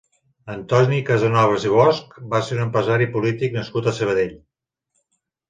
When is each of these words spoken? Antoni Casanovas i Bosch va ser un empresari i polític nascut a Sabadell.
Antoni 0.51 1.01
Casanovas 1.09 1.67
i 1.67 1.73
Bosch 1.73 2.17
va 2.31 2.41
ser 2.47 2.57
un 2.57 2.63
empresari 2.65 3.07
i 3.09 3.11
polític 3.19 3.55
nascut 3.59 3.93
a 3.93 3.95
Sabadell. 4.01 4.35